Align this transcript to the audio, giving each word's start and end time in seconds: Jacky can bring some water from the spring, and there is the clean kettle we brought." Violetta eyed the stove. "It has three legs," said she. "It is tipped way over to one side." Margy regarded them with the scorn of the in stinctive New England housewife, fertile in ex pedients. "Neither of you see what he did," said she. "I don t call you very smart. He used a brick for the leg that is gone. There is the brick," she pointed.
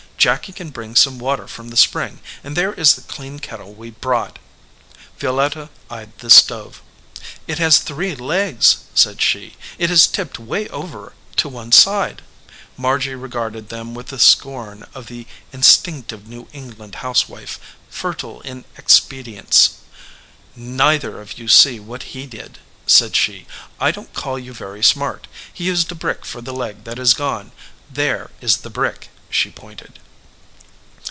Jacky 0.21 0.53
can 0.53 0.69
bring 0.69 0.95
some 0.95 1.17
water 1.17 1.47
from 1.47 1.69
the 1.69 1.75
spring, 1.75 2.19
and 2.43 2.55
there 2.55 2.73
is 2.75 2.93
the 2.93 3.01
clean 3.01 3.39
kettle 3.39 3.73
we 3.73 3.89
brought." 3.89 4.37
Violetta 5.17 5.71
eyed 5.89 6.15
the 6.19 6.29
stove. 6.29 6.83
"It 7.47 7.57
has 7.57 7.79
three 7.79 8.13
legs," 8.13 8.81
said 8.93 9.19
she. 9.19 9.55
"It 9.79 9.89
is 9.89 10.05
tipped 10.05 10.37
way 10.37 10.67
over 10.67 11.13
to 11.37 11.49
one 11.49 11.71
side." 11.71 12.21
Margy 12.77 13.15
regarded 13.15 13.69
them 13.69 13.95
with 13.95 14.09
the 14.09 14.19
scorn 14.19 14.85
of 14.93 15.07
the 15.07 15.25
in 15.51 15.61
stinctive 15.61 16.27
New 16.27 16.47
England 16.53 16.93
housewife, 17.01 17.59
fertile 17.89 18.41
in 18.41 18.63
ex 18.77 18.99
pedients. 18.99 19.71
"Neither 20.55 21.19
of 21.19 21.39
you 21.39 21.47
see 21.47 21.79
what 21.79 22.03
he 22.15 22.27
did," 22.27 22.59
said 22.85 23.15
she. 23.15 23.47
"I 23.79 23.89
don 23.89 24.05
t 24.05 24.11
call 24.13 24.37
you 24.37 24.53
very 24.53 24.83
smart. 24.83 25.25
He 25.51 25.63
used 25.63 25.91
a 25.91 25.95
brick 25.95 26.25
for 26.25 26.41
the 26.41 26.53
leg 26.53 26.83
that 26.83 26.99
is 26.99 27.15
gone. 27.15 27.51
There 27.89 28.29
is 28.39 28.57
the 28.57 28.69
brick," 28.69 29.09
she 29.31 29.49
pointed. 29.49 29.97